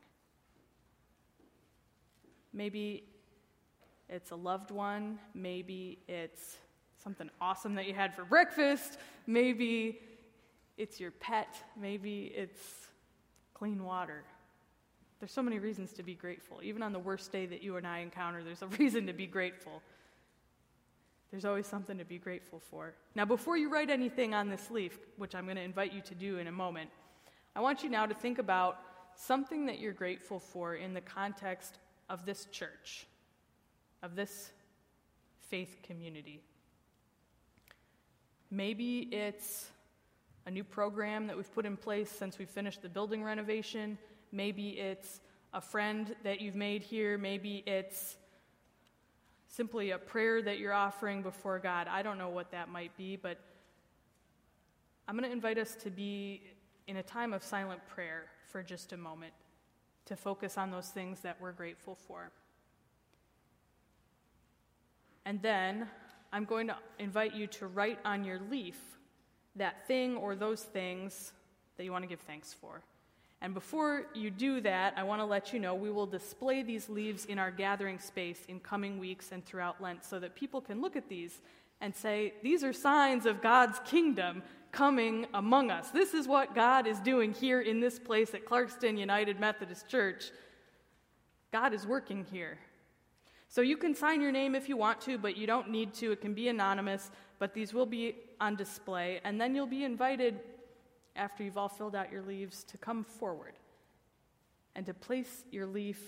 Maybe 2.54 3.04
it's 4.10 4.32
a 4.32 4.36
loved 4.36 4.72
one, 4.72 5.20
maybe 5.34 6.00
it's 6.08 6.58
something 7.04 7.30
awesome 7.42 7.76
that 7.76 7.88
you 7.88 7.94
had 7.94 8.14
for 8.14 8.24
breakfast, 8.24 8.98
maybe 9.28 10.00
it's 10.78 11.00
your 11.00 11.12
pet, 11.12 11.56
maybe 11.80 12.32
it's 12.36 12.62
clean 13.54 13.84
water. 13.84 14.24
There's 15.20 15.32
so 15.32 15.42
many 15.42 15.60
reasons 15.60 15.94
to 15.94 16.04
be 16.04 16.16
grateful. 16.16 16.60
Even 16.62 16.84
on 16.84 16.92
the 16.92 17.00
worst 17.00 17.32
day 17.32 17.46
that 17.46 17.64
you 17.64 17.78
and 17.78 17.88
I 17.88 18.00
encounter, 18.00 18.44
there's 18.44 18.62
a 18.62 18.68
reason 18.80 19.08
to 19.08 19.14
be 19.14 19.26
grateful. 19.26 19.82
There's 21.32 21.46
always 21.46 21.66
something 21.66 21.98
to 21.98 22.06
be 22.06 22.20
grateful 22.20 22.60
for. 22.60 22.94
Now, 23.16 23.26
before 23.26 23.58
you 23.58 23.70
write 23.70 23.90
anything 23.90 24.36
on 24.36 24.50
this 24.50 24.70
leaf, 24.70 25.00
which 25.18 25.34
I'm 25.34 25.46
going 25.46 25.56
to 25.56 25.64
invite 25.64 25.94
you 25.94 26.02
to 26.02 26.14
do 26.14 26.38
in 26.38 26.48
a 26.48 26.52
moment, 26.52 26.90
I 27.56 27.62
want 27.62 27.84
you 27.84 27.90
now 27.90 28.06
to 28.06 28.14
think 28.14 28.38
about 28.38 28.80
something 29.16 29.66
that 29.66 29.80
you're 29.80 29.94
grateful 29.94 30.40
for 30.40 30.76
in 30.76 30.94
the 30.94 31.02
context 31.02 31.80
of 32.10 32.26
this 32.26 32.46
church, 32.52 33.08
of 34.02 34.16
this 34.16 34.52
faith 35.50 35.78
community. 35.84 36.42
Maybe 38.50 39.10
it's 39.12 39.70
a 40.46 40.52
new 40.52 40.64
program 40.64 41.28
that 41.28 41.38
we've 41.38 41.54
put 41.54 41.66
in 41.66 41.78
place 41.78 42.10
since 42.10 42.38
we 42.38 42.46
finished 42.46 42.82
the 42.82 42.90
building 42.90 43.24
renovation. 43.24 43.98
Maybe 44.32 44.70
it's 44.70 45.22
a 45.54 45.62
friend 45.62 46.16
that 46.24 46.42
you've 46.42 46.56
made 46.56 46.84
here. 46.84 47.18
Maybe 47.18 47.64
it's 47.66 48.18
simply 49.48 49.92
a 49.92 49.98
prayer 49.98 50.42
that 50.42 50.60
you're 50.60 50.74
offering 50.74 51.22
before 51.22 51.60
God. 51.60 51.88
I 51.88 52.02
don't 52.02 52.18
know 52.18 52.30
what 52.30 52.52
that 52.52 52.70
might 52.70 52.96
be, 52.98 53.16
but 53.16 53.40
I'm 55.08 55.16
going 55.16 55.30
to 55.30 55.34
invite 55.34 55.58
us 55.58 55.76
to 55.84 55.90
be 55.90 56.42
in 56.88 56.98
a 56.98 57.04
time 57.04 57.34
of 57.34 57.44
silent 57.44 57.82
prayer 57.88 58.26
for 58.52 58.64
just 58.64 58.94
a 58.94 58.98
moment 58.98 59.34
to 60.06 60.16
focus 60.16 60.58
on 60.58 60.72
those 60.72 60.88
things 60.88 61.22
that 61.22 61.38
we're 61.40 61.52
grateful 61.52 61.96
for. 62.08 62.32
And 65.26 65.42
then 65.42 65.88
I'm 66.32 66.46
going 66.46 66.68
to 66.68 66.76
invite 67.00 67.34
you 67.34 67.48
to 67.48 67.68
write 67.68 68.00
on 68.04 68.24
your 68.24 68.40
leaf 68.50 68.80
that 69.56 69.88
thing 69.88 70.18
or 70.18 70.36
those 70.36 70.62
things 70.62 71.32
that 71.78 71.84
you 71.84 71.92
want 71.92 72.04
to 72.04 72.10
give 72.10 72.20
thanks 72.22 72.54
for. 72.54 72.82
And 73.42 73.54
before 73.54 74.06
you 74.14 74.32
do 74.32 74.62
that, 74.62 74.94
I 74.96 75.04
want 75.04 75.20
to 75.20 75.26
let 75.26 75.52
you 75.52 75.60
know 75.60 75.76
we 75.76 75.92
will 75.92 76.06
display 76.06 76.64
these 76.64 76.88
leaves 76.88 77.26
in 77.26 77.38
our 77.38 77.52
gathering 77.52 78.00
space 78.00 78.40
in 78.48 78.60
coming 78.60 79.00
weeks 79.00 79.32
and 79.32 79.46
throughout 79.46 79.82
Lent 79.82 80.06
so 80.06 80.18
that 80.20 80.34
people 80.34 80.62
can 80.62 80.82
look 80.82 80.96
at 80.96 81.10
these 81.10 81.42
and 81.82 81.94
say, 81.94 82.34
These 82.42 82.64
are 82.64 82.72
signs 82.72 83.26
of 83.26 83.42
God's 83.42 83.80
kingdom 83.86 84.44
coming 84.74 85.28
among 85.34 85.72
us. 85.72 85.90
This 85.92 86.14
is 86.14 86.28
what 86.28 86.54
God 86.54 86.86
is 86.88 87.00
doing 87.00 87.32
here 87.32 87.62
in 87.62 87.80
this 87.80 88.00
place 88.00 88.34
at 88.34 88.44
Clarkston 88.44 88.98
United 88.98 89.40
Methodist 89.40 89.88
Church. 89.88 90.32
God 91.52 91.74
is 91.74 91.88
working 91.88 92.26
here. 92.32 92.58
So 93.48 93.62
you 93.62 93.78
can 93.78 93.94
sign 93.94 94.20
your 94.20 94.32
name 94.32 94.56
if 94.56 94.68
you 94.68 94.76
want 94.76 95.00
to, 95.02 95.20
but 95.20 95.38
you 95.38 95.46
don't 95.46 95.70
need 95.70 95.94
to. 95.96 96.12
It 96.12 96.22
can 96.22 96.34
be 96.34 96.50
anonymous, 96.50 97.12
but 97.38 97.54
these 97.54 97.72
will 97.72 97.86
be 97.86 98.16
on 98.42 98.56
display. 98.56 99.22
And 99.24 99.40
then 99.40 99.54
you'll 99.54 99.68
be 99.68 99.84
invited 99.84 100.40
after 101.16 101.44
you've 101.44 101.58
all 101.58 101.70
filled 101.70 101.96
out 101.96 102.12
your 102.12 102.24
leaves, 102.24 102.64
to 102.64 102.78
come 102.80 103.04
forward 103.04 103.54
and 104.76 104.88
to 104.88 104.94
place 104.96 105.44
your 105.52 105.68
leaf 105.68 106.02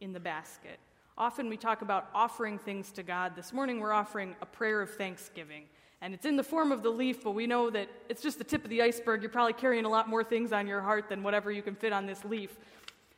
in 0.00 0.12
the 0.12 0.18
basket. 0.18 0.80
Often 1.16 1.48
we 1.48 1.56
talk 1.56 1.82
about 1.82 2.08
offering 2.12 2.58
things 2.58 2.90
to 2.92 3.04
God. 3.04 3.36
This 3.36 3.52
morning 3.52 3.78
we're 3.78 3.92
offering 3.92 4.34
a 4.42 4.46
prayer 4.46 4.82
of 4.82 4.90
thanksgiving. 4.90 5.64
And 6.00 6.14
it's 6.14 6.26
in 6.26 6.36
the 6.36 6.44
form 6.44 6.70
of 6.70 6.82
the 6.82 6.90
leaf, 6.90 7.24
but 7.24 7.32
we 7.32 7.46
know 7.46 7.70
that 7.70 7.88
it's 8.08 8.22
just 8.22 8.38
the 8.38 8.44
tip 8.44 8.62
of 8.62 8.70
the 8.70 8.82
iceberg. 8.82 9.20
You're 9.22 9.30
probably 9.30 9.52
carrying 9.52 9.84
a 9.84 9.88
lot 9.88 10.08
more 10.08 10.22
things 10.22 10.52
on 10.52 10.66
your 10.66 10.80
heart 10.80 11.08
than 11.08 11.22
whatever 11.22 11.50
you 11.50 11.62
can 11.62 11.74
fit 11.74 11.92
on 11.92 12.06
this 12.06 12.24
leaf. 12.24 12.56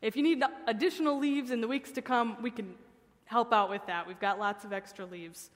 If 0.01 0.17
you 0.17 0.23
need 0.23 0.43
additional 0.67 1.19
leaves 1.19 1.51
in 1.51 1.61
the 1.61 1.69
weeks 1.69 1.91
to 1.93 2.03
come, 2.03 2.39
we 2.41 2.51
can 2.51 2.75
help 3.27 3.53
out 3.53 3.69
with 3.69 3.85
that. 3.87 4.07
We've 4.09 4.19
got 4.19 4.39
lots 4.39 4.65
of 4.65 4.73
extra 4.73 5.05
leaves. 5.05 5.51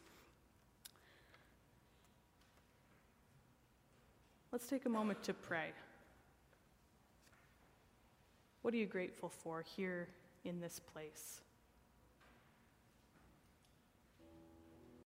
Let's 4.52 4.66
take 4.66 4.84
a 4.84 4.90
moment 4.90 5.22
to 5.24 5.34
pray. 5.34 5.72
What 8.62 8.72
are 8.74 8.76
you 8.76 8.86
grateful 8.86 9.28
for 9.28 9.64
here 9.76 10.08
in 10.44 10.60
this 10.60 10.80
place? 10.92 11.40